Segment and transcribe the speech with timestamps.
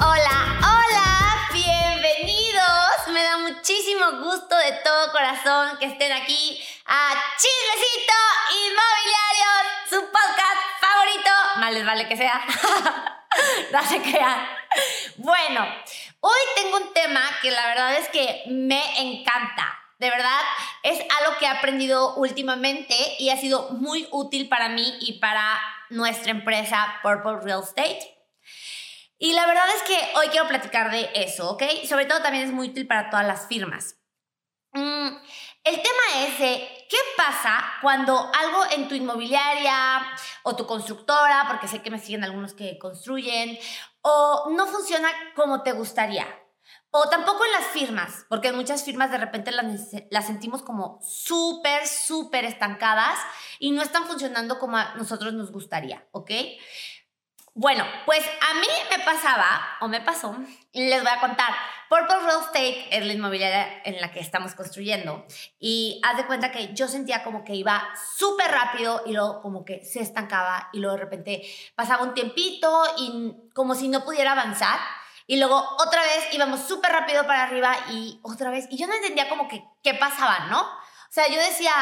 [0.00, 3.08] Hola, hola, bienvenidos.
[3.08, 8.12] Me da muchísimo gusto de todo corazón que estén aquí a Chismecito
[8.62, 9.50] Inmobiliario,
[9.90, 11.30] su podcast favorito.
[11.56, 12.40] Más les vale que sea.
[13.72, 14.46] no se crean.
[15.16, 15.66] Bueno,
[16.20, 19.80] hoy tengo un tema que la verdad es que me encanta.
[19.98, 20.42] De verdad,
[20.84, 25.60] es algo que he aprendido últimamente y ha sido muy útil para mí y para
[25.90, 28.17] nuestra empresa Purple Real Estate.
[29.18, 31.62] Y la verdad es que hoy quiero platicar de eso, ¿ok?
[31.88, 33.96] Sobre todo también es muy útil para todas las firmas.
[34.72, 35.08] Mm,
[35.64, 40.06] el tema es de qué pasa cuando algo en tu inmobiliaria
[40.44, 43.58] o tu constructora, porque sé que me siguen algunos que construyen,
[44.02, 46.26] o no funciona como te gustaría.
[46.90, 49.66] O tampoco en las firmas, porque en muchas firmas de repente las,
[50.10, 53.18] las sentimos como súper, súper estancadas
[53.58, 56.30] y no están funcionando como a nosotros nos gustaría, ¿ok?
[57.60, 60.32] Bueno, pues a mí me pasaba, o me pasó,
[60.72, 61.52] les voy a contar.
[61.88, 65.26] Purple Real Estate es la inmobiliaria en la que estamos construyendo.
[65.58, 67.82] Y haz de cuenta que yo sentía como que iba
[68.16, 71.42] súper rápido y luego como que se estancaba y luego de repente
[71.74, 74.78] pasaba un tiempito y como si no pudiera avanzar.
[75.26, 78.68] Y luego otra vez íbamos súper rápido para arriba y otra vez.
[78.70, 80.60] Y yo no entendía como que qué pasaba, ¿no?
[80.60, 81.72] O sea, yo decía,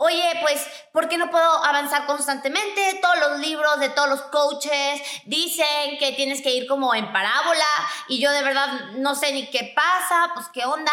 [0.00, 3.00] Oye, pues, ¿por qué no puedo avanzar constantemente?
[3.02, 7.66] Todos los libros de todos los coaches dicen que tienes que ir como en parábola
[8.06, 10.92] y yo de verdad no sé ni qué pasa, pues qué onda.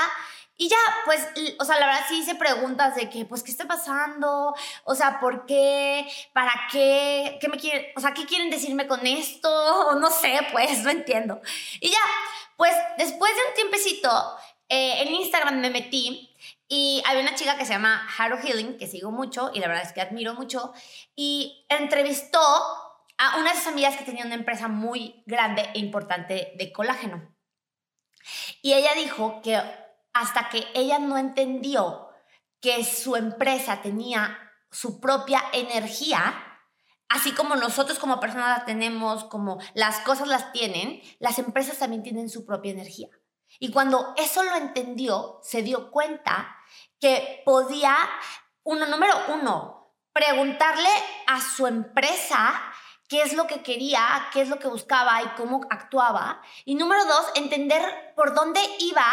[0.58, 1.28] Y ya, pues,
[1.60, 4.56] o sea, la verdad sí hice preguntas de que, pues, ¿qué está pasando?
[4.86, 6.08] O sea, ¿por qué?
[6.34, 7.38] ¿Para qué?
[7.40, 7.86] ¿Qué me quieren?
[7.96, 9.92] O sea, ¿qué quieren decirme con esto?
[10.00, 11.42] No sé, pues, no entiendo.
[11.80, 12.00] Y ya,
[12.58, 16.35] pues, después de un tiempecito, eh, en Instagram me metí
[16.68, 19.84] y había una chica que se llama Haro Healing, que sigo mucho y la verdad
[19.84, 20.74] es que admiro mucho,
[21.16, 22.40] y entrevistó
[23.18, 27.36] a una de sus amigas que tenía una empresa muy grande e importante de colágeno.
[28.62, 29.62] Y ella dijo que
[30.14, 32.10] hasta que ella no entendió
[32.62, 34.40] que su empresa tenía
[34.72, 36.34] su propia energía,
[37.10, 42.02] así como nosotros como personas la tenemos, como las cosas las tienen, las empresas también
[42.02, 43.10] tienen su propia energía.
[43.60, 46.58] Y cuando eso lo entendió, se dio cuenta
[47.00, 47.96] que podía,
[48.64, 50.90] uno, número uno, preguntarle
[51.28, 52.54] a su empresa
[53.08, 56.42] qué es lo que quería, qué es lo que buscaba y cómo actuaba.
[56.64, 59.06] Y número dos, entender por dónde iba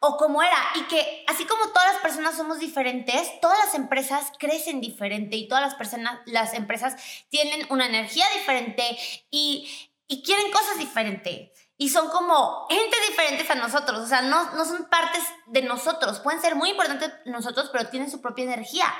[0.00, 0.58] o cómo era.
[0.74, 5.48] Y que así como todas las personas somos diferentes, todas las empresas crecen diferente y
[5.48, 6.96] todas las personas, las empresas
[7.28, 8.98] tienen una energía diferente
[9.30, 14.50] y, y quieren cosas diferentes y son como entes diferentes a nosotros, o sea, no,
[14.50, 18.92] no son partes de nosotros, pueden ser muy importantes nosotros, pero tienen su propia energía.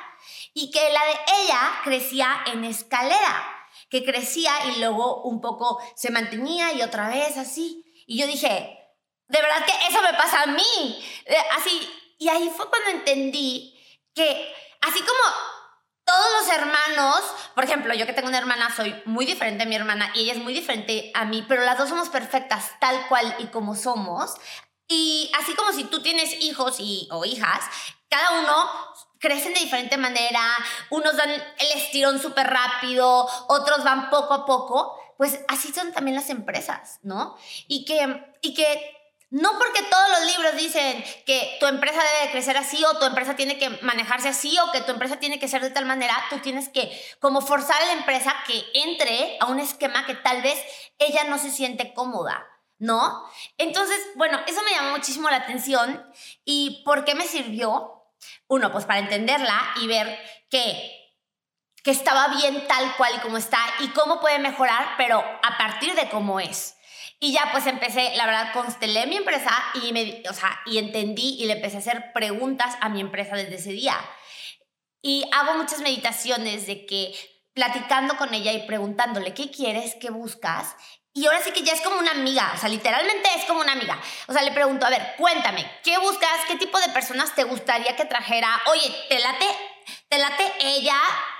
[0.55, 6.11] Y que la de ella crecía en escalera, que crecía y luego un poco se
[6.11, 7.85] mantenía y otra vez así.
[8.07, 8.79] Y yo dije,
[9.27, 11.91] de verdad que eso me pasa a mí, eh, así.
[12.19, 13.77] Y ahí fue cuando entendí
[14.15, 15.48] que así como
[16.09, 17.21] todos los hermanos,
[17.55, 20.33] por ejemplo, yo que tengo una hermana, soy muy diferente a mi hermana y ella
[20.33, 24.35] es muy diferente a mí, pero las dos somos perfectas tal cual y como somos.
[24.89, 27.61] Y así como si tú tienes hijos y, o hijas,
[28.09, 28.55] cada uno
[29.19, 30.41] crecen de diferente manera,
[30.89, 36.15] unos dan el estirón súper rápido, otros van poco a poco, pues así son también
[36.15, 37.37] las empresas, ¿no?
[37.67, 38.98] Y que, y que
[39.31, 43.37] no porque todos los libros dicen que tu empresa debe crecer así o tu empresa
[43.37, 46.39] tiene que manejarse así o que tu empresa tiene que ser de tal manera, tú
[46.39, 46.91] tienes que
[47.21, 50.59] como forzar a la empresa que entre a un esquema que tal vez
[50.99, 52.47] ella no se siente cómoda,
[52.79, 53.23] ¿no?
[53.59, 56.11] Entonces, bueno, eso me llamó muchísimo la atención
[56.47, 58.07] y ¿por qué me sirvió?
[58.47, 60.19] Uno, pues para entenderla y ver
[60.49, 61.13] que,
[61.85, 65.95] que estaba bien tal cual y como está y cómo puede mejorar, pero a partir
[65.95, 66.78] de cómo es.
[67.21, 69.51] Y ya pues empecé, la verdad, constelé mi empresa
[69.83, 73.35] y, me, o sea, y entendí y le empecé a hacer preguntas a mi empresa
[73.35, 73.97] desde ese día.
[75.03, 77.15] Y hago muchas meditaciones de que
[77.55, 80.77] platicando con ella y preguntándole qué quieres, qué buscas.
[81.13, 83.73] Y ahora sí que ya es como una amiga, o sea, literalmente es como una
[83.73, 84.01] amiga.
[84.29, 86.45] O sea, le pregunto, a ver, cuéntame, ¿qué buscas?
[86.47, 88.49] ¿Qué tipo de personas te gustaría que trajera?
[88.71, 89.47] Oye, ¿te late,
[90.09, 90.95] te late ella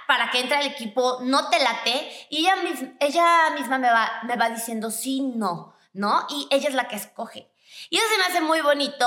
[0.09, 2.57] para que entre al equipo, no te late, y ella,
[2.99, 6.27] ella misma me va, me va diciendo sí, no, ¿no?
[6.31, 7.51] Y ella es la que escoge.
[7.91, 9.07] Y eso se me hace muy bonito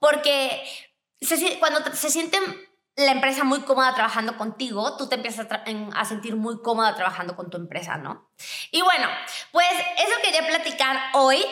[0.00, 0.62] porque
[1.58, 2.38] cuando se siente
[2.96, 5.64] la empresa muy cómoda trabajando contigo, tú te empiezas a,
[5.98, 8.30] a, sentir muy cómoda trabajando con tu empresa, ¿no?
[8.70, 9.08] Y bueno,
[9.52, 11.44] pues eso quería platicar hoy.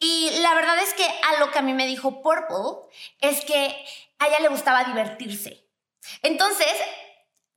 [0.00, 2.88] Y la verdad es que a lo que a mí me dijo Purple
[3.20, 3.84] es que
[4.18, 5.68] a ella le gustaba divertirse.
[6.22, 6.72] Entonces,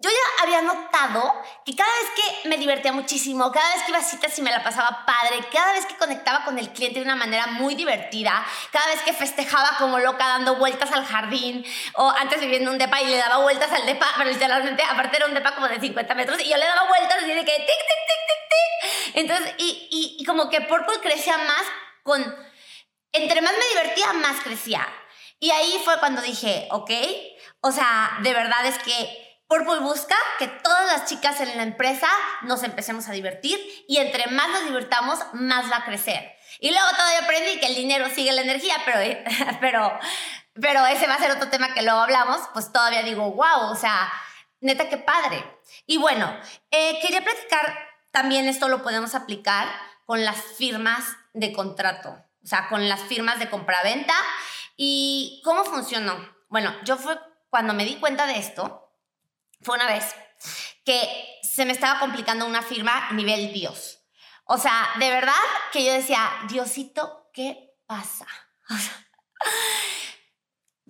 [0.02, 4.00] yo ya había notado que cada vez que me divertía muchísimo, cada vez que iba
[4.00, 7.06] a citas y me la pasaba padre, cada vez que conectaba con el cliente de
[7.06, 11.64] una manera muy divertida, cada vez que festejaba como loca dando vueltas al jardín,
[11.94, 15.28] o antes viviendo un depa y le daba vueltas al depa, pero literalmente, aparte era
[15.28, 17.68] un depa como de 50 metros, y yo le daba vueltas así de que tic,
[17.68, 19.16] tic, tic, tic, tic.
[19.18, 21.64] Entonces, y, y, y como que Purple crecía más
[22.02, 22.24] con,
[23.12, 24.88] entre más me divertía, más crecía.
[25.40, 26.92] Y ahí fue cuando dije, ok,
[27.62, 32.08] o sea, de verdad es que Purple busca que todas las chicas en la empresa
[32.44, 36.38] nos empecemos a divertir y entre más nos divertamos, más va a crecer.
[36.62, 39.00] Y luego todavía aprendí que el dinero sigue la energía, pero,
[39.60, 40.00] pero,
[40.54, 43.76] pero ese va a ser otro tema que luego hablamos, pues todavía digo, wow, o
[43.76, 44.10] sea,
[44.62, 45.44] neta, qué padre.
[45.86, 46.34] Y bueno,
[46.72, 47.78] eh, quería platicar,
[48.12, 49.68] también esto lo podemos aplicar
[50.06, 54.14] con las firmas de contrato, o sea, con las firmas de compraventa.
[54.78, 56.16] ¿Y cómo funcionó?
[56.48, 57.20] Bueno, yo fue
[57.50, 58.81] cuando me di cuenta de esto,
[59.62, 60.16] fue una vez
[60.86, 64.00] que se me estaba complicando una firma nivel Dios.
[64.46, 65.34] O sea, de verdad
[65.72, 68.26] que yo decía, Diosito, ¿qué pasa?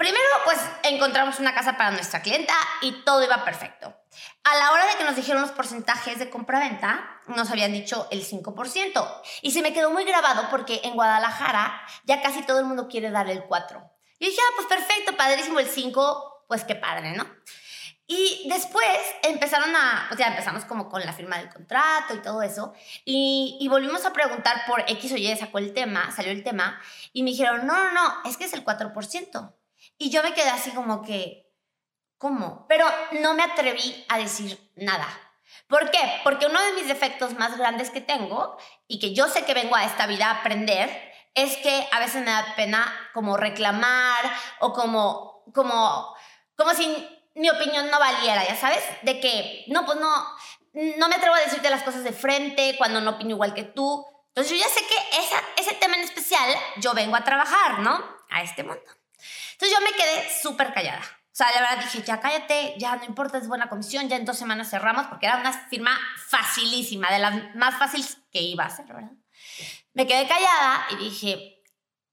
[0.02, 3.96] primero, pues encontramos una casa para nuestra clienta y todo iba perfecto.
[4.44, 8.26] A la hora de que nos dijeron los porcentajes de compra-venta, nos habían dicho el
[8.26, 9.22] 5%.
[9.44, 13.12] Y se me quedó muy grabado porque en Guadalajara ya casi todo el mundo quiere
[13.12, 13.92] dar el 4%.
[14.18, 17.28] Y dije, ah, pues perfecto, padrísimo el 5%, pues qué padre, ¿no?
[18.14, 22.42] Y después empezaron a, o sea, empezamos como con la firma del contrato y todo
[22.42, 22.74] eso,
[23.06, 26.78] y, volvimos a preguntar por X o Y, sacó el tema, salió el tema,
[27.14, 29.54] y me dijeron, no, no, no, es que es el 4%.
[29.98, 31.56] Y yo me quedé así como que,
[32.18, 32.66] ¿cómo?
[32.68, 32.86] Pero
[33.22, 35.08] no me atreví a decir nada.
[35.68, 36.20] ¿Por qué?
[36.26, 38.58] Porque uno de mis defectos más grandes que tengo,
[38.90, 40.90] y que yo sé que vengo a esta vida a aprender,
[41.34, 44.20] es que a veces me da pena como reclamar
[44.60, 46.14] o como, como,
[46.58, 50.10] como si mi opinión no valiera, ya sabes, de que, no, pues no,
[50.74, 54.06] no me atrevo a decirte las cosas de frente cuando no opino igual que tú.
[54.28, 58.04] Entonces yo ya sé que esa, ese tema en especial yo vengo a trabajar, ¿no?
[58.30, 58.84] A este mundo.
[59.54, 61.02] Entonces yo me quedé súper callada.
[61.02, 64.26] O sea, la verdad dije, ya cállate, ya no importa, es buena comisión, ya en
[64.26, 65.98] dos semanas cerramos, porque era una firma
[66.28, 69.12] facilísima, de las más fáciles que iba a ser, ¿verdad?
[69.94, 71.64] Me quedé callada y dije,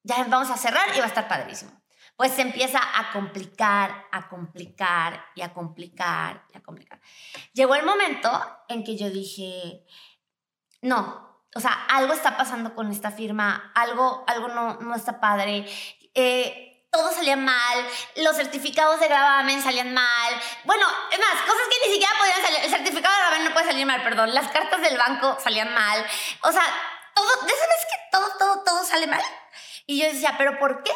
[0.05, 1.78] ya vamos a cerrar y va a estar padrísimo
[2.19, 7.01] pues se empieza a complicar, a complicar y a complicar y a complicar.
[7.53, 8.29] Llegó el momento
[8.67, 9.87] en que yo dije,
[10.83, 15.65] no, o sea, algo está pasando con esta firma, algo, algo no, no está padre.
[16.13, 17.87] Eh, todo salía mal,
[18.17, 20.35] los certificados de gravamen salían mal.
[20.65, 22.59] Bueno, es más, cosas que ni siquiera podían salir.
[22.65, 24.35] El certificado de gravamen no puede salir mal, perdón.
[24.35, 26.05] Las cartas del banco salían mal.
[26.43, 26.65] O sea,
[27.15, 29.23] todo, vez que todo, todo, todo sale mal.
[29.87, 30.91] Y yo decía, ¿pero por qué?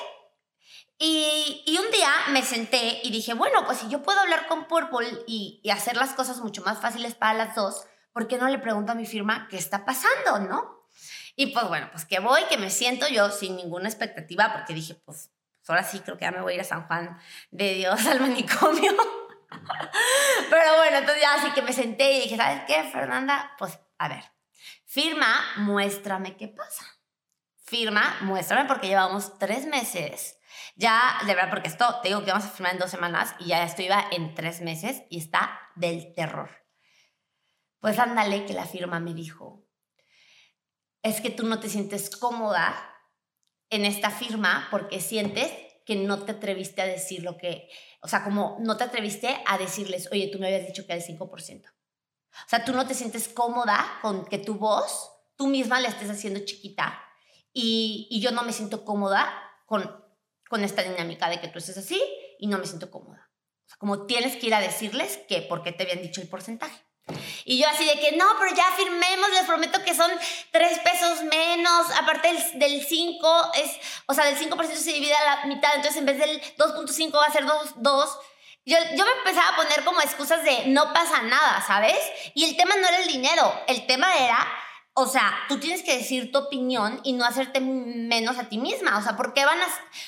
[1.05, 5.25] Y, un día me senté y dije, bueno, pues si yo puedo hablar con Purple
[5.27, 8.61] y, y, hacer las cosas mucho más fáciles para las dos, ¿por qué no le
[8.61, 10.87] pregunto a mi firma qué está pasando, no?
[11.35, 14.95] Y pues bueno, pues que voy, que me siento yo sin ninguna expectativa, porque dije,
[14.95, 17.19] pues, pues ahora sí creo que ya me voy a ir a San Juan
[17.51, 18.93] de Dios al manicomio.
[20.51, 23.57] Pero bueno, entonces ya así que me senté y dije, ¿sabes qué, Fernanda?
[23.59, 24.23] Pues a ver,
[24.85, 26.85] firma, muéstrame qué pasa.
[27.65, 30.39] Firma, muéstrame porque llevamos tres meses
[30.75, 33.47] ya, de verdad, porque esto, te digo que vamos a firmar en dos semanas y
[33.47, 36.51] ya esto iba en tres meses y está del terror.
[37.81, 39.67] Pues ándale que la firma me dijo,
[41.03, 42.97] es que tú no te sientes cómoda
[43.71, 45.53] en esta firma porque sientes
[45.85, 47.69] que no te atreviste a decir lo que,
[48.01, 51.05] o sea, como no te atreviste a decirles, oye, tú me habías dicho que era
[51.05, 51.67] el 5%.
[51.67, 56.09] O sea, tú no te sientes cómoda con que tu voz, tú misma la estés
[56.09, 57.03] haciendo chiquita
[57.53, 59.31] y, y yo no me siento cómoda
[59.67, 60.02] con
[60.53, 61.99] con esta dinámica de que tú estés así
[62.39, 63.31] y no me siento cómoda.
[63.65, 66.29] O sea, como tienes que ir a decirles que por qué te habían dicho el
[66.29, 66.79] porcentaje.
[67.47, 70.11] Y yo así de que no, pero ya firmemos, les prometo que son
[70.51, 73.71] tres pesos menos, aparte del 5 es,
[74.05, 77.25] o sea, del 5% se divide a la mitad, entonces en vez del 2.5 va
[77.25, 78.19] a ser 2, 2.
[78.67, 81.99] Yo, yo me empezaba a poner como excusas de no pasa nada, ¿sabes?
[82.35, 84.47] Y el tema no era el dinero, el tema era
[84.95, 88.99] o sea, tú tienes que decir tu opinión y no hacerte menos a ti misma.
[88.99, 89.67] O sea, ¿por qué van a...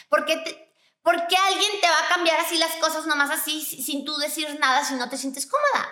[0.09, 0.73] ¿Por qué,
[1.03, 4.59] ¿por qué alguien te va a cambiar así las cosas nomás así sin tú decir
[4.61, 5.89] nada si no te sientes cómoda?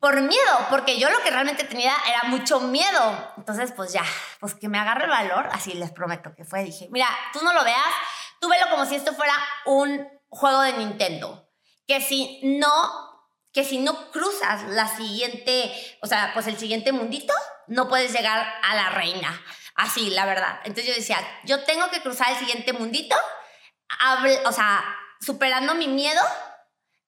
[0.00, 3.32] Por miedo, porque yo lo que realmente tenía era mucho miedo.
[3.36, 4.04] Entonces, pues ya,
[4.40, 6.64] pues que me agarre el valor, así les prometo que fue.
[6.64, 7.94] Dije, mira, tú no lo veas,
[8.40, 9.34] tú velo como si esto fuera
[9.66, 11.50] un juego de Nintendo.
[11.86, 13.08] Que si no
[13.52, 17.34] que si no cruzas la siguiente, o sea, pues el siguiente mundito,
[17.68, 19.40] no puedes llegar a la reina.
[19.74, 20.60] Así, la verdad.
[20.64, 23.16] Entonces yo decía, yo tengo que cruzar el siguiente mundito,
[24.44, 24.84] o sea,
[25.20, 26.20] superando mi miedo,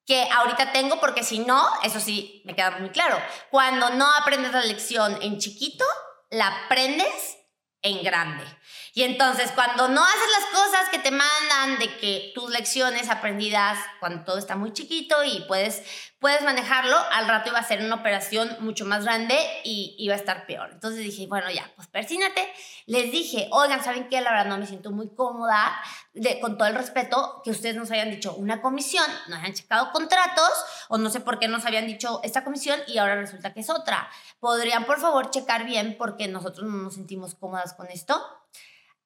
[0.07, 3.21] que ahorita tengo, porque si no, eso sí, me queda muy claro.
[3.51, 5.85] Cuando no aprendes la lección en chiquito,
[6.31, 7.39] la aprendes
[7.83, 8.45] en grande.
[8.95, 13.79] Y entonces, cuando no haces las cosas que te mandan de que tus lecciones aprendidas,
[14.01, 15.83] cuando todo está muy chiquito y puedes,
[16.19, 20.19] puedes manejarlo, al rato iba a ser una operación mucho más grande y iba a
[20.19, 20.71] estar peor.
[20.73, 22.53] Entonces dije, bueno, ya, pues persínate.
[22.87, 24.21] Les dije, oigan, ¿saben qué?
[24.21, 25.81] La verdad no me siento muy cómoda,
[26.13, 29.93] de, con todo el respeto, que ustedes nos hayan dicho una comisión, nos hayan checado
[29.93, 30.53] contratos,
[30.89, 33.71] o no sé por qué nos habían dicho esta comisión y ahora resulta que es
[33.71, 34.09] otra.
[34.41, 38.21] ¿Podrían, por favor, checar bien porque nosotros no nos sentimos cómodas con esto?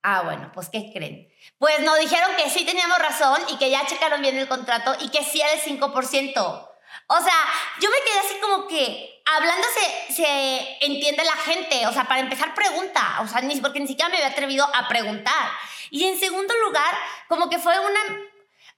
[0.07, 1.33] Ah, bueno, pues ¿qué creen?
[1.57, 5.09] Pues nos dijeron que sí teníamos razón y que ya checaron bien el contrato y
[5.09, 6.69] que sí era el 5%.
[7.07, 7.35] O sea,
[7.81, 9.67] yo me quedé así como que hablando
[10.11, 11.87] se, entiende la gente.
[11.87, 13.23] O sea, para empezar, pregunta.
[13.23, 15.51] O sea, ni, porque ni siquiera me había atrevido a preguntar.
[15.89, 16.95] Y en segundo lugar,
[17.27, 18.01] como que fue una.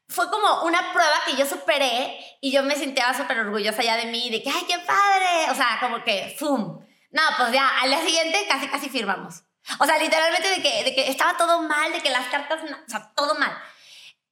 [0.09, 4.07] Fue como una prueba que yo superé y yo me sentía súper orgullosa ya de
[4.07, 5.51] mí, de que, ¡ay, qué padre!
[5.51, 6.79] O sea, como que, ¡fum!
[7.11, 9.43] No, pues ya, al día siguiente casi, casi firmamos.
[9.79, 12.91] O sea, literalmente de que, de que estaba todo mal, de que las cartas, o
[12.91, 13.57] sea, todo mal.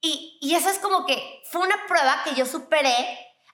[0.00, 2.94] Y, y eso es como que fue una prueba que yo superé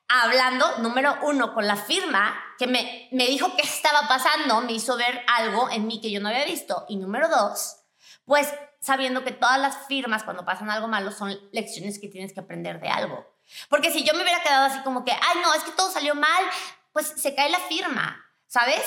[0.09, 4.97] hablando, número uno, con la firma, que me, me dijo qué estaba pasando, me hizo
[4.97, 6.85] ver algo en mí que yo no había visto.
[6.89, 7.77] Y número dos,
[8.25, 12.41] pues sabiendo que todas las firmas cuando pasan algo malo son lecciones que tienes que
[12.41, 13.25] aprender de algo.
[13.69, 16.15] Porque si yo me hubiera quedado así como que, ay, no, es que todo salió
[16.15, 16.45] mal,
[16.93, 18.83] pues se cae la firma, ¿sabes?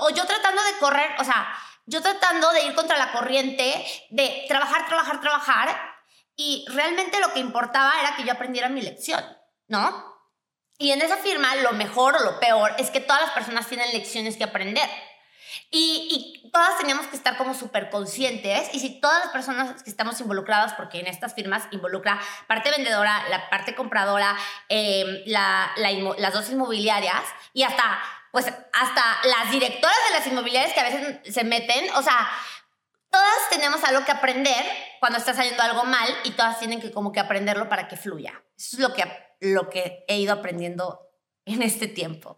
[0.00, 1.48] o yo tratando de correr, o sea,
[1.88, 5.76] yo tratando de ir contra la corriente, de trabajar, trabajar, trabajar,
[6.36, 9.24] y realmente lo que importaba era que yo aprendiera mi lección,
[9.66, 10.16] ¿no?
[10.78, 13.90] Y en esa firma lo mejor o lo peor es que todas las personas tienen
[13.92, 14.88] lecciones que aprender.
[15.70, 20.18] Y, todas teníamos que estar como súper conscientes y si todas las personas que estamos
[20.20, 24.34] involucradas, porque en estas firmas involucra parte vendedora, la parte compradora,
[24.70, 28.00] eh, la, las dos inmobiliarias y hasta
[28.40, 32.30] pues hasta las directoras de las inmobiliarias que a veces se meten, o sea,
[33.10, 34.64] todas tenemos algo que aprender
[35.00, 38.40] cuando está saliendo algo mal y todas tienen que como que aprenderlo para que fluya.
[38.56, 39.04] Eso es lo que,
[39.40, 41.00] lo que he ido aprendiendo
[41.46, 42.36] en este tiempo.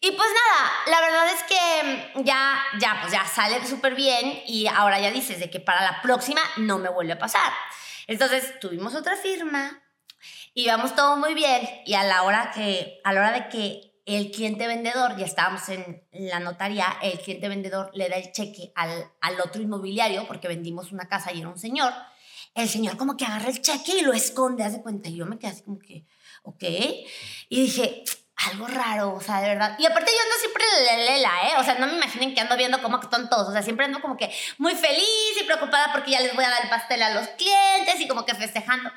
[0.00, 4.66] Y pues nada, la verdad es que ya, ya, pues ya sale súper bien y
[4.66, 7.52] ahora ya dices de que para la próxima no me vuelve a pasar.
[8.08, 9.80] Entonces tuvimos otra firma
[10.54, 13.89] y vamos todo muy bien y a la hora que, a la hora de que
[14.16, 18.72] el cliente vendedor, ya estábamos en la notaría, el cliente vendedor le da el cheque
[18.74, 21.92] al, al otro inmobiliario porque vendimos una casa y era un señor.
[22.54, 25.08] El señor como que agarra el cheque y lo esconde, hace cuenta.
[25.08, 26.06] Y yo me quedé así como que,
[26.42, 26.62] ok.
[27.48, 28.02] Y dije,
[28.48, 29.76] algo raro, o sea, de verdad.
[29.78, 30.64] Y aparte yo ando siempre
[31.04, 31.52] lela, ¿eh?
[31.58, 33.48] O sea, no me imaginen que ando viendo cómo actúan todos.
[33.48, 36.50] O sea, siempre ando como que muy feliz y preocupada porque ya les voy a
[36.50, 38.90] dar el pastel a los clientes y como que festejando.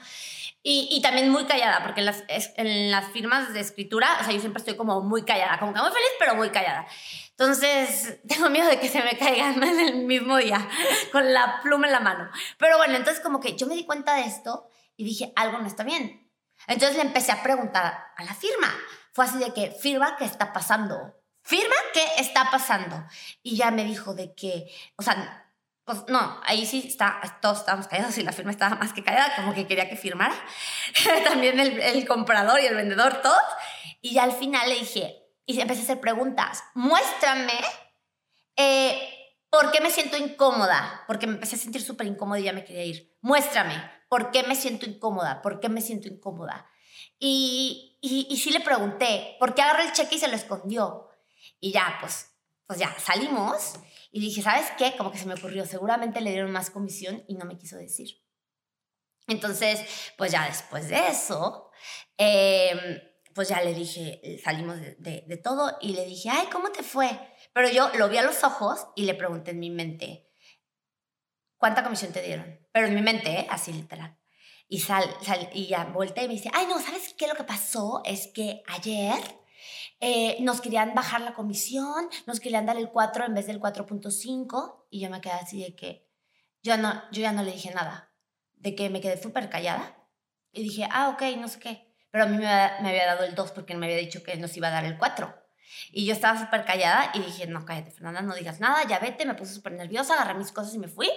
[0.65, 4.33] Y, y, también muy callada, porque en las, en las firmas de escritura, o sea,
[4.33, 6.87] yo siempre estoy como muy callada, como que muy feliz, pero muy callada.
[7.31, 10.67] Entonces, tengo miedo de que se me caigan en el mismo día,
[11.11, 12.29] con la pluma en la mano.
[12.57, 15.67] Pero bueno, entonces como que yo me di cuenta de esto y dije, algo no
[15.67, 16.31] está bien.
[16.67, 18.73] Entonces le empecé a preguntar a la firma.
[19.11, 21.19] Fue así de que, firma, ¿qué está pasando?
[21.41, 23.03] Firma, ¿qué está pasando?
[23.41, 25.42] Y ya me dijo de que, o sea,
[25.85, 29.35] pues no, ahí sí está, todos estábamos callados y la firma estaba más que callada,
[29.35, 30.35] como que quería que firmara.
[31.25, 33.41] También el, el, comprador y el vendedor, todos.
[34.01, 37.59] Y ya al final le dije, y empecé a hacer preguntas, muéstrame
[38.55, 39.09] eh,
[39.49, 42.63] por qué me siento incómoda, porque me empecé a sentir súper incómoda y ya me
[42.63, 43.17] quería ir.
[43.21, 43.75] Muéstrame
[44.07, 46.65] por qué me siento incómoda, por qué me siento incómoda.
[47.19, 51.09] Y, y, y sí le pregunté, ¿por qué agarró el cheque y se lo escondió?
[51.59, 52.31] Y ya, pues,
[52.65, 53.75] pues ya salimos
[54.15, 54.95] y dije, ¿sabes qué?
[54.95, 58.23] Como que se me ocurrió, seguramente le dieron más comisión y no me quiso decir.
[59.27, 59.83] Entonces,
[60.19, 61.71] pues ya después de eso,
[62.17, 63.01] em,
[63.33, 67.09] pues ya le dije, salimos de, todo y le dije, ay, ¿cómo te fue?
[67.53, 70.29] Pero yo lo vi a los ojos y le pregunté en mi mente,
[71.57, 72.67] ¿cuánta comisión te dieron?
[72.71, 73.47] Pero en mi mente, ¿eh?
[73.49, 74.15] así literal.
[74.67, 75.09] Y, sal,
[75.53, 77.27] y ya volteé y me dice, ay, no, ¿sabes qué?
[77.27, 79.15] Lo que pasó es que ayer
[79.99, 84.85] eh, nos querían bajar la comisión, nos querían dar el 4 en vez del 4.5
[84.89, 86.07] y yo me quedé así de que
[86.61, 88.11] yo, no, yo ya no le dije nada,
[88.55, 89.97] de que me quedé súper callada
[90.51, 93.35] y dije, ah, ok, no sé qué, pero a mí me, me había dado el
[93.35, 95.43] 2 porque me había dicho que nos iba a dar el 4.
[95.91, 99.25] Y yo estaba súper callada y dije, no, cállate, Fernanda, no digas nada, ya vete,
[99.25, 101.09] me puse súper nerviosa, agarré mis cosas y me fui.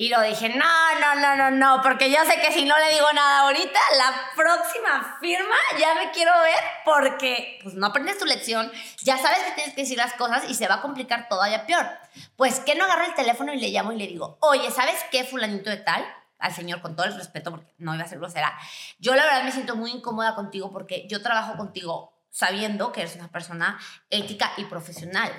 [0.00, 0.64] Y lo dije, no,
[1.00, 4.30] no, no, no, no, porque yo sé que si no le digo nada ahorita, la
[4.36, 8.70] próxima firma ya me quiero ver porque pues no aprendes tu lección,
[9.02, 11.84] ya sabes que tienes que decir las cosas y se va a complicar todavía peor.
[12.36, 15.24] Pues que no agarro el teléfono y le llamo y le digo, oye, ¿sabes qué,
[15.24, 16.06] fulanito de tal?
[16.38, 18.56] al señor con todo el respeto, porque no iba a ser grosera,
[19.00, 23.16] yo la verdad me siento muy incómoda contigo porque yo trabajo contigo sabiendo que eres
[23.16, 25.32] una persona ética y profesional.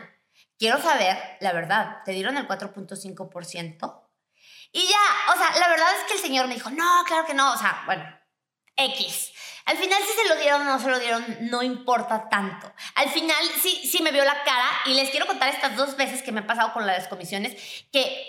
[0.57, 4.08] Quiero saber, la verdad, ¿te dieron el 4.5%?
[4.71, 7.33] Y ya, o sea, la verdad es que el señor me dijo, no, claro que
[7.33, 8.03] no, o sea, bueno,
[8.75, 9.31] X.
[9.65, 12.71] Al final si se lo dieron o no se lo dieron, no importa tanto.
[12.95, 16.23] Al final sí, sí me vio la cara y les quiero contar estas dos veces
[16.23, 17.55] que me ha pasado con las comisiones,
[17.91, 18.27] que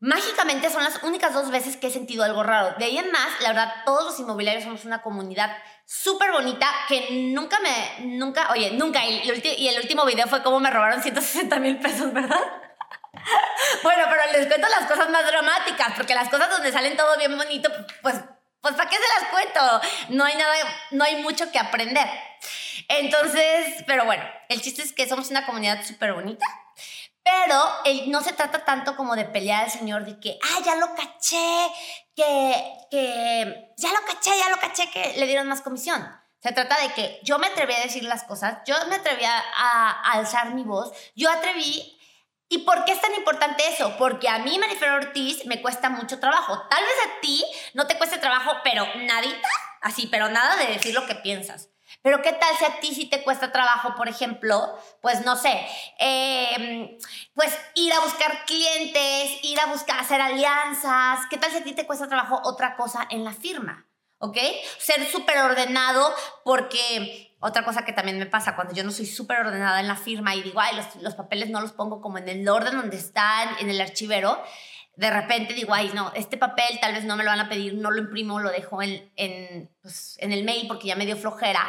[0.00, 2.76] mágicamente son las únicas dos veces que he sentido algo raro.
[2.78, 7.08] De ahí en más, la verdad, todos los inmobiliarios somos una comunidad súper bonita que
[7.32, 9.22] nunca me, nunca, oye, nunca, y,
[9.58, 12.63] y el último video fue como me robaron 160 mil pesos, ¿verdad?
[13.82, 17.36] Bueno, pero les cuento las cosas más dramáticas, porque las cosas donde salen todo bien
[17.36, 17.70] bonito,
[18.02, 18.16] pues,
[18.60, 19.80] pues ¿para qué se las cuento?
[20.10, 20.54] No hay nada,
[20.90, 22.08] no hay mucho que aprender.
[22.88, 26.46] Entonces, pero bueno, el chiste es que somos una comunidad súper bonita.
[27.22, 27.58] Pero
[28.08, 31.70] no se trata tanto como de pelear al señor de que, ah, ya lo caché,
[32.14, 36.06] que, que, ya lo caché, ya lo caché, que le dieron más comisión.
[36.42, 39.38] Se trata de que yo me atreví a decir las cosas, yo me atreví a,
[39.38, 41.93] a alzar mi voz, yo atreví
[42.54, 43.96] ¿Y por qué es tan importante eso?
[43.98, 46.56] Porque a mí, Marifer Ortiz, me cuesta mucho trabajo.
[46.70, 49.48] Tal vez a ti no te cueste trabajo, pero nadita,
[49.80, 51.70] así, pero nada de decir lo que piensas.
[52.00, 55.66] Pero ¿qué tal si a ti sí te cuesta trabajo, por ejemplo, pues no sé,
[55.98, 56.96] em,
[57.34, 61.26] pues ir a buscar clientes, ir a buscar hacer alianzas?
[61.30, 63.88] ¿Qué tal si a ti te cuesta trabajo otra cosa en la firma?
[64.18, 64.38] ¿Ok?
[64.78, 69.40] Ser súper ordenado porque otra cosa que también me pasa cuando yo no soy súper
[69.40, 72.26] ordenada en la firma y digo, ay, los, los, papeles no los pongo como en
[72.26, 74.42] el orden donde están, en el archivero,
[74.96, 77.74] de repente digo, ay, no, este papel tal vez no me lo van a pedir,
[77.74, 81.18] no lo imprimo, lo dejo en, en, pues, en el mail porque ya me dio
[81.18, 81.68] flojera.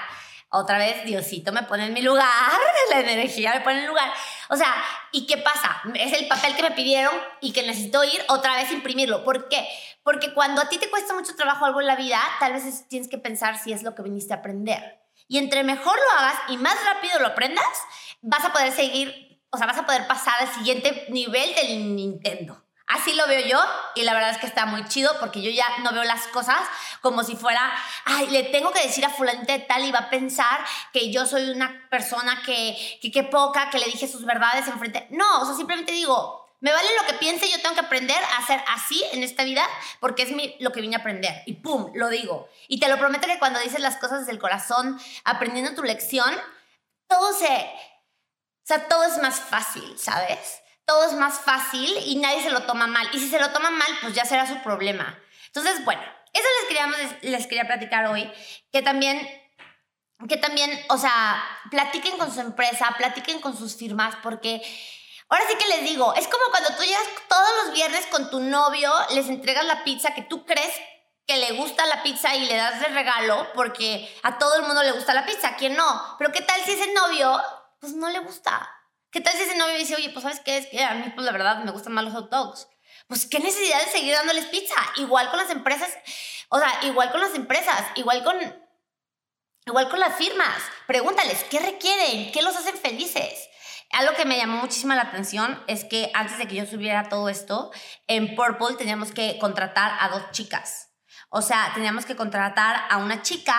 [0.50, 2.58] Otra vez, Diosito me pone en mi lugar,
[2.91, 4.10] la energía me pone en lugar.
[4.48, 4.74] O sea,
[5.12, 5.82] ¿y qué pasa?
[5.96, 9.25] Es el papel que me pidieron y que necesito ir otra vez a imprimirlo.
[9.25, 9.67] ¿Por qué?
[10.03, 13.10] Porque cuando a ti te cuesta mucho trabajo algo en la vida, tal vez tienes
[13.10, 15.05] que pensar si es lo que viniste a aprender.
[15.27, 17.65] Y entre mejor lo hagas y más rápido lo aprendas,
[18.22, 22.61] vas a poder seguir, o sea, vas a poder pasar al siguiente nivel del Nintendo.
[22.88, 23.59] Así lo veo yo
[23.96, 26.59] y la verdad es que está muy chido porque yo ya no veo las cosas
[27.01, 27.74] como si fuera,
[28.05, 31.50] ay, le tengo que decir a fulanita tal y va a pensar que yo soy
[31.50, 35.07] una persona que, que, que poca, que le dije sus verdades enfrente.
[35.09, 38.37] No, o sea, simplemente digo, me vale lo que piense, yo tengo que aprender a
[38.37, 39.68] hacer así en esta vida
[40.00, 41.44] porque es lo que vine a aprender.
[41.46, 42.50] Y pum, lo digo.
[42.68, 46.33] Y te lo prometo que cuando dices las cosas desde el corazón, aprendiendo tu lección,
[47.07, 47.48] todo se...
[47.48, 50.61] O sea, todo es más fácil, ¿sabes?
[50.85, 53.07] Todo es más fácil y nadie se lo toma mal.
[53.13, 55.20] Y si se lo toma mal, pues ya será su problema.
[55.48, 56.01] Entonces, bueno,
[56.33, 58.31] eso les, queríamos, les quería platicar hoy,
[58.72, 59.27] que también
[60.29, 64.61] que también, o sea, platiquen con su empresa, platiquen con sus firmas, porque
[65.27, 68.40] Ahora sí que les digo, es como cuando tú llegas todos los viernes con tu
[68.40, 70.74] novio, les entregas la pizza que tú crees
[71.25, 74.83] que le gusta la pizza y le das de regalo porque a todo el mundo
[74.83, 76.16] le gusta la pizza, ¿a quién no?
[76.20, 77.42] Pero ¿qué tal si ese novio,
[77.79, 78.70] pues no le gusta?
[79.09, 81.25] ¿Qué tal si ese novio dice, oye, pues sabes qué es que a mí, pues
[81.25, 82.68] la verdad, me gustan más los hot dogs?
[83.07, 84.75] Pues qué necesidad de seguir dándoles pizza.
[84.98, 85.90] Igual con las empresas,
[86.50, 88.38] o sea, igual con las empresas, igual con,
[89.66, 90.61] igual con las firmas.
[90.85, 92.31] Pregúntales, ¿qué requieren?
[92.31, 93.50] ¿Qué los hacen felices?
[93.96, 97.29] Algo que me llamó muchísima la atención es que antes de que yo subiera todo
[97.29, 97.72] esto,
[98.08, 100.90] en Purple teníamos que contratar a dos chicas.
[101.29, 103.58] O sea, teníamos que contratar a una chica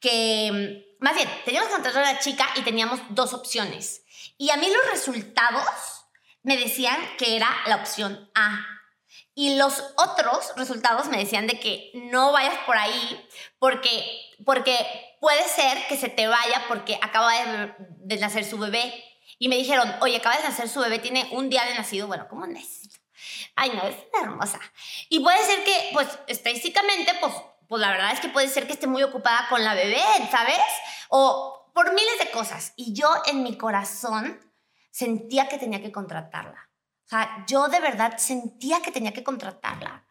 [0.00, 4.02] que, más bien, teníamos que contratar a una chica y teníamos dos opciones.
[4.38, 5.66] Y a mí los resultados
[6.42, 8.66] me decían que era la opción A.
[9.34, 14.02] Y los otros resultados me decían de que no vayas por ahí porque,
[14.46, 14.74] porque
[15.20, 17.30] puede ser que se te vaya porque acaba
[17.76, 19.04] de nacer su bebé
[19.38, 22.26] y me dijeron, oye, acaba de nacer su bebé, tiene un día de nacido, bueno,
[22.28, 22.96] ¿cómo necesito?
[23.54, 24.60] Ay, no, es hermosa.
[25.08, 27.32] Y puede ser que, pues, estadísticamente, pues,
[27.68, 30.58] pues la verdad es que puede ser que esté muy ocupada con la bebé, ¿sabes?
[31.08, 32.72] O por miles de cosas.
[32.76, 34.40] Y yo en mi corazón
[34.90, 36.70] sentía que tenía que contratarla.
[37.04, 40.04] O sea, yo de verdad sentía que tenía que contratarla.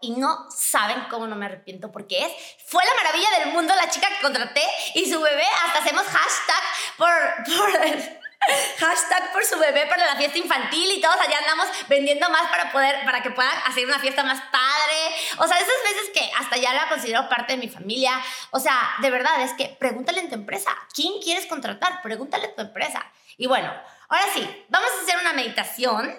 [0.00, 2.32] Y no saben cómo no me arrepiento porque es,
[2.66, 4.64] fue la maravilla del mundo la chica que contraté
[4.96, 6.62] y su bebé, hasta hacemos hashtag
[6.98, 7.08] por,
[7.56, 8.21] por
[8.78, 12.72] Hashtag por su bebé para la fiesta infantil y todos allá andamos vendiendo más para
[12.72, 15.14] poder, para que puedan hacer una fiesta más padre.
[15.38, 18.20] O sea, esas veces que hasta ya la considero parte de mi familia.
[18.50, 20.70] O sea, de verdad, es que pregúntale en tu empresa.
[20.94, 22.02] ¿Quién quieres contratar?
[22.02, 23.04] Pregúntale a tu empresa.
[23.36, 23.72] Y bueno,
[24.08, 26.18] ahora sí, vamos a hacer una meditación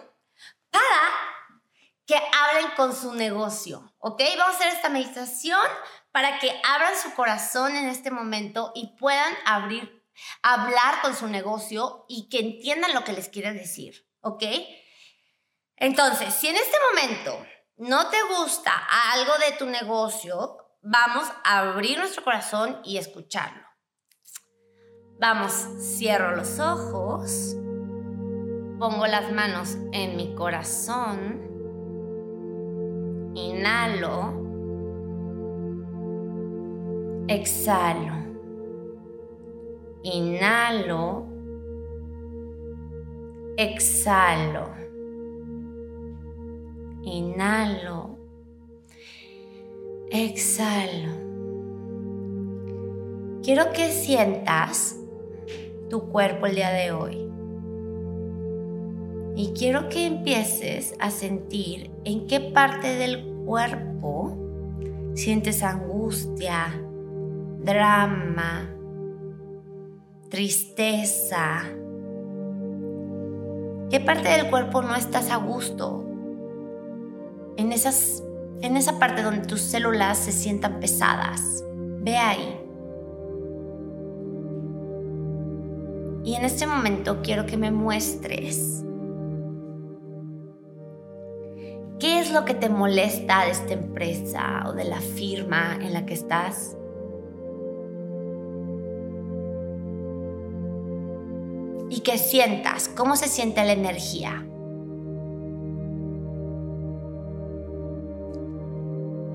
[0.70, 0.84] para
[2.06, 4.22] que hablen con su negocio, ¿ok?
[4.38, 5.62] Vamos a hacer esta meditación
[6.12, 10.03] para que abran su corazón en este momento y puedan abrir
[10.42, 14.44] hablar con su negocio y que entiendan lo que les quiere decir, ¿ok?
[15.78, 17.46] Entonces, si en este momento
[17.78, 18.72] no te gusta
[19.14, 23.64] algo de tu negocio, vamos a abrir nuestro corazón y escucharlo.
[25.20, 27.56] Vamos, cierro los ojos,
[28.80, 31.42] pongo las manos en mi corazón,
[33.36, 34.34] inhalo,
[37.28, 38.23] exhalo,
[40.04, 41.26] inhalo,
[43.58, 44.70] exhalo,
[47.04, 48.18] inhalo,
[50.12, 51.24] exhalo.
[53.44, 54.98] Quiero que sientas
[55.90, 57.30] tu cuerpo el día de hoy.
[59.36, 64.38] Y quiero que empieces a sentir en qué parte del cuerpo
[65.16, 66.82] sientes angustia,
[67.60, 68.73] drama,
[70.34, 71.62] tristeza.
[73.92, 76.04] ¿Qué parte del cuerpo no estás a gusto?
[77.56, 78.24] En, esas,
[78.64, 81.64] en esa parte donde tus células se sientan pesadas.
[82.02, 82.60] Ve ahí.
[86.24, 88.84] Y en este momento quiero que me muestres
[92.00, 96.08] qué es lo que te molesta de esta empresa o de la firma en la
[96.08, 96.76] que estás.
[101.96, 104.44] Y que sientas cómo se siente la energía.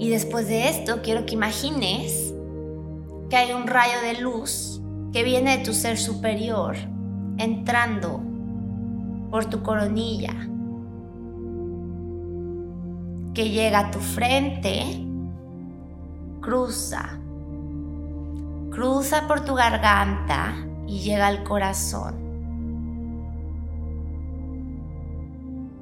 [0.01, 2.35] Y después de esto quiero que imagines
[3.31, 6.75] que hay un rayo de luz que viene de tu ser superior,
[7.37, 8.21] entrando
[9.31, 10.35] por tu coronilla,
[13.35, 15.07] que llega a tu frente,
[16.41, 17.21] cruza,
[18.73, 20.57] cruza por tu garganta
[20.89, 22.28] y llega al corazón.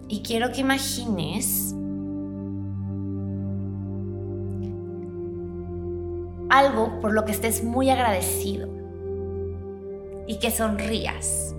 [0.08, 1.74] Y quiero que imagines
[6.48, 8.68] algo por lo que estés muy agradecido
[10.26, 11.54] y que sonrías.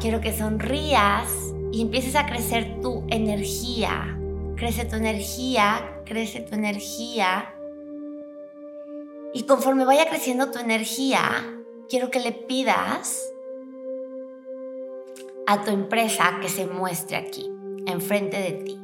[0.00, 1.30] Quiero que sonrías
[1.72, 4.18] y empieces a crecer tu energía.
[4.56, 7.54] Crece tu energía, crece tu energía.
[9.32, 11.20] Y conforme vaya creciendo tu energía,
[11.88, 13.33] quiero que le pidas
[15.46, 17.50] a tu empresa que se muestre aquí,
[17.86, 18.80] enfrente de ti.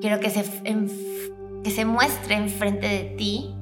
[0.00, 0.44] Quiero que se,
[1.64, 3.54] que se muestre enfrente de ti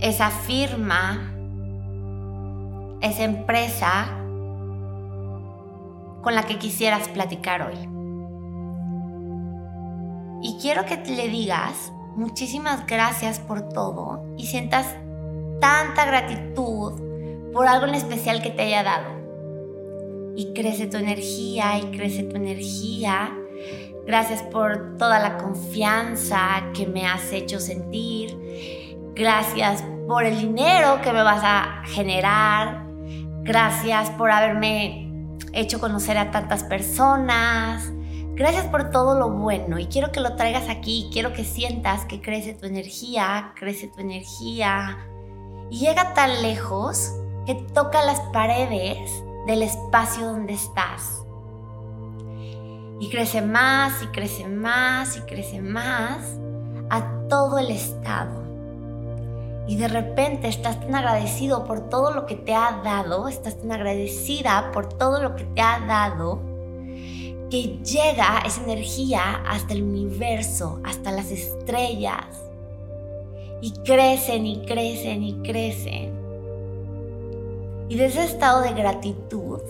[0.00, 1.34] esa firma,
[3.00, 4.16] esa empresa
[6.22, 7.88] con la que quisieras platicar hoy.
[10.42, 14.96] Y quiero que le digas muchísimas gracias por todo y sientas
[15.60, 17.10] tanta gratitud
[17.52, 19.20] por algo en especial que te haya dado.
[20.36, 23.36] Y crece tu energía y crece tu energía.
[24.06, 28.36] Gracias por toda la confianza que me has hecho sentir.
[29.14, 32.86] Gracias por el dinero que me vas a generar.
[33.42, 35.10] Gracias por haberme
[35.52, 37.92] hecho conocer a tantas personas.
[38.34, 42.22] Gracias por todo lo bueno y quiero que lo traigas aquí, quiero que sientas que
[42.22, 45.09] crece tu energía, crece tu energía
[45.70, 47.12] y llega tan lejos
[47.46, 49.10] que toca las paredes
[49.46, 51.24] del espacio donde estás.
[52.98, 56.36] Y crece más y crece más y crece más
[56.90, 58.40] a todo el estado
[59.70, 63.70] y de repente estás tan agradecido por todo lo que te ha dado, estás tan
[63.70, 66.40] agradecida por todo lo que te ha dado,
[67.48, 72.26] que llega esa energía hasta el universo, hasta las estrellas,
[73.60, 76.12] y crecen y crecen y crecen.
[77.88, 79.60] Y de ese estado de gratitud,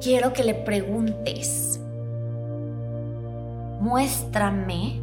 [0.00, 1.80] quiero que le preguntes,
[3.80, 5.00] muéstrame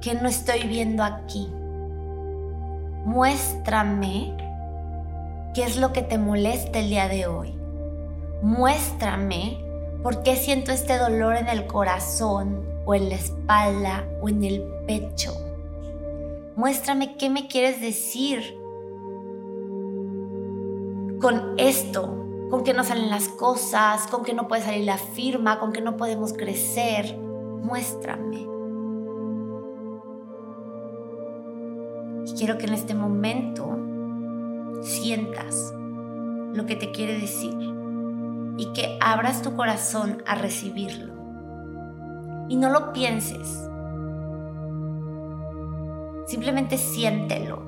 [0.00, 1.48] que no estoy viendo aquí.
[3.06, 4.36] Muéstrame
[5.54, 7.54] qué es lo que te molesta el día de hoy.
[8.42, 9.63] Muéstrame
[10.04, 14.62] por qué siento este dolor en el corazón o en la espalda o en el
[14.86, 15.32] pecho.
[16.56, 18.54] Muéstrame qué me quieres decir
[21.22, 22.02] con esto,
[22.50, 25.80] con que no salen las cosas, con que no puede salir la firma, con que
[25.80, 27.16] no podemos crecer.
[27.16, 28.46] Muéstrame.
[32.36, 33.78] quiero que en este momento
[34.82, 35.72] sientas
[36.52, 37.73] lo que te quiere decir
[38.56, 41.14] y que abras tu corazón a recibirlo.
[42.48, 43.68] Y no lo pienses.
[46.26, 47.62] Simplemente siéntelo.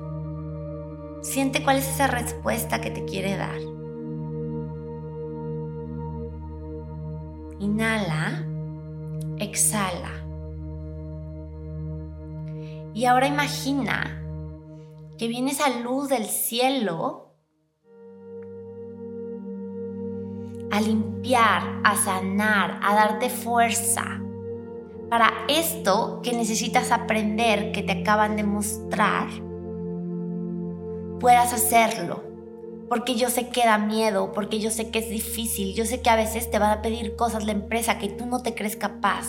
[1.21, 3.59] Siente cuál es esa respuesta que te quiere dar.
[7.59, 8.45] Inhala,
[9.37, 10.11] exhala.
[12.93, 14.23] Y ahora imagina
[15.17, 17.26] que viene esa luz del cielo
[20.77, 24.21] a limpiar, a sanar, a darte fuerza
[25.09, 29.27] para esto que necesitas aprender, que te acaban de mostrar,
[31.19, 32.23] puedas hacerlo.
[32.89, 36.09] Porque yo sé que da miedo, porque yo sé que es difícil, yo sé que
[36.09, 39.25] a veces te van a pedir cosas la empresa que tú no te crees capaz.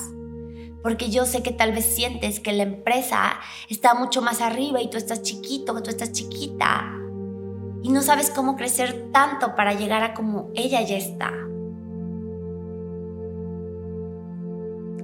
[0.82, 4.90] Porque yo sé que tal vez sientes que la empresa está mucho más arriba y
[4.90, 6.94] tú estás chiquito, que tú estás chiquita.
[7.82, 11.32] Y no sabes cómo crecer tanto para llegar a como ella ya está.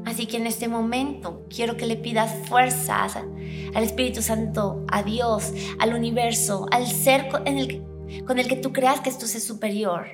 [0.05, 5.53] Así que en este momento quiero que le pidas fuerzas al Espíritu Santo, a Dios,
[5.79, 10.07] al universo, al ser con el, que tú creas que es superior.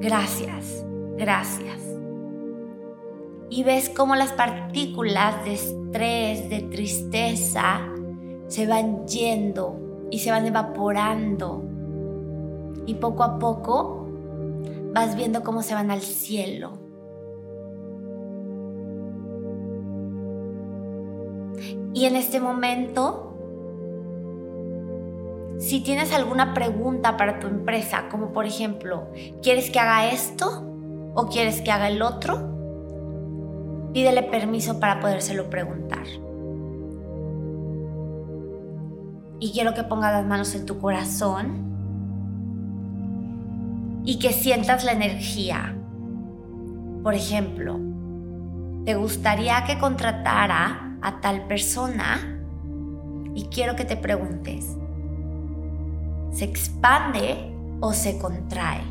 [0.00, 0.84] Gracias,
[1.16, 1.80] gracias.
[3.50, 7.80] Y ves cómo las partículas de estrés, de tristeza,
[8.48, 11.62] se van yendo y se van evaporando.
[12.86, 14.06] Y poco a poco
[14.92, 16.72] vas viendo cómo se van al cielo.
[21.94, 23.34] Y en este momento,
[25.58, 29.08] si tienes alguna pregunta para tu empresa, como por ejemplo,
[29.42, 30.64] ¿quieres que haga esto
[31.14, 32.56] o quieres que haga el otro?
[33.92, 36.06] Pídele permiso para podérselo preguntar.
[39.40, 41.68] Y quiero que pongas las manos en tu corazón
[44.04, 45.76] y que sientas la energía.
[47.02, 47.78] Por ejemplo,
[48.84, 52.40] ¿te gustaría que contratara a tal persona?
[53.34, 54.66] Y quiero que te preguntes,
[56.32, 58.82] ¿se expande o se contrae?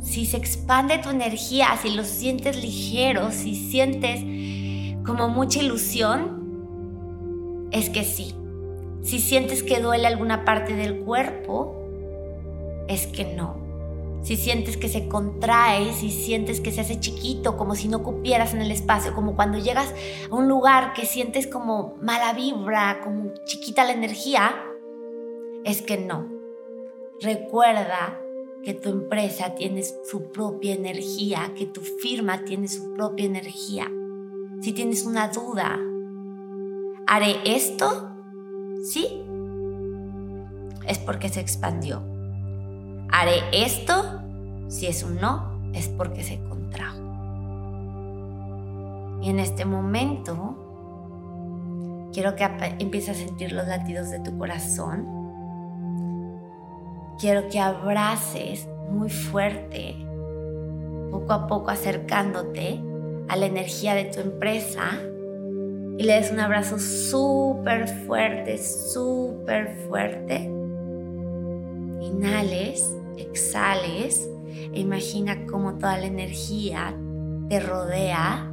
[0.00, 4.20] Si se expande tu energía, si lo sientes ligero, si sientes
[5.04, 8.34] como mucha ilusión, es que sí.
[9.02, 11.74] Si sientes que duele alguna parte del cuerpo,
[12.88, 13.56] es que no.
[14.22, 18.52] Si sientes que se contrae, si sientes que se hace chiquito, como si no cupieras
[18.52, 19.94] en el espacio, como cuando llegas
[20.30, 24.54] a un lugar que sientes como mala vibra, como chiquita la energía,
[25.64, 26.28] es que no.
[27.22, 28.20] Recuerda
[28.62, 33.90] que tu empresa tiene su propia energía, que tu firma tiene su propia energía.
[34.60, 35.78] Si tienes una duda,
[37.06, 38.09] ¿haré esto?
[38.82, 39.24] ¿Sí?
[40.86, 42.02] Es porque se expandió
[43.12, 44.20] haré esto,
[44.68, 46.98] si es un no, es porque se contrajo.
[49.22, 50.56] Y en este momento,
[52.12, 55.06] quiero que empieces a sentir los latidos de tu corazón.
[57.18, 59.96] Quiero que abraces muy fuerte,
[61.10, 62.82] poco a poco acercándote
[63.28, 64.98] a la energía de tu empresa
[66.00, 70.44] y le des un abrazo súper fuerte, súper fuerte.
[72.00, 74.26] Inhales exhales
[74.72, 76.96] e imagina cómo toda la energía
[77.50, 78.50] te rodea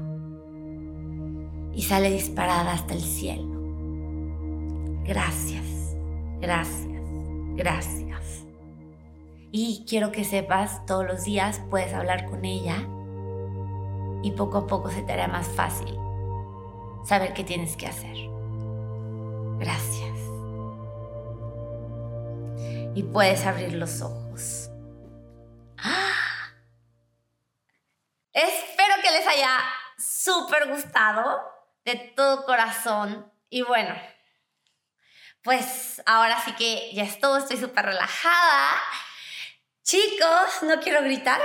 [1.73, 3.61] y sale disparada hasta el cielo.
[5.05, 5.95] Gracias,
[6.41, 7.01] gracias,
[7.55, 8.45] gracias.
[9.53, 12.75] Y quiero que sepas, todos los días puedes hablar con ella
[14.21, 15.97] y poco a poco se te hará más fácil
[17.07, 18.15] saber qué tienes que hacer.
[19.59, 20.07] Gracias
[22.97, 24.69] y puedes abrir los ojos.
[25.77, 26.51] ¡Ah!
[28.33, 29.59] Espero que les haya
[29.99, 31.43] súper gustado
[31.85, 33.95] de todo corazón y bueno,
[35.43, 38.81] pues ahora sí que ya es todo, estoy súper relajada.
[39.83, 41.39] Chicos, no quiero gritar,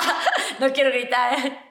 [0.58, 1.65] no quiero gritar.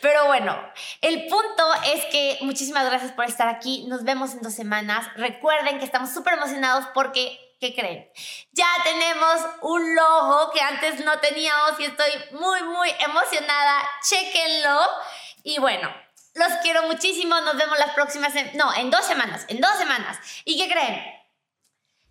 [0.00, 0.56] Pero bueno,
[1.00, 3.86] el punto es que muchísimas gracias por estar aquí.
[3.88, 5.06] Nos vemos en dos semanas.
[5.16, 8.10] Recuerden que estamos súper emocionados porque ¿qué creen?
[8.52, 13.82] Ya tenemos un logo que antes no teníamos y estoy muy, muy emocionada.
[14.08, 14.80] Chequenlo.
[15.42, 15.92] Y bueno,
[16.34, 17.40] los quiero muchísimo.
[17.40, 20.18] Nos vemos las próximas, en, no, en dos semanas, en dos semanas.
[20.44, 21.18] ¿Y qué creen?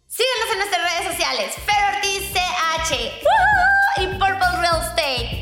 [0.07, 5.36] Síguenos en nuestras redes sociales, Fer Ortiz CH y Purple Real Estate.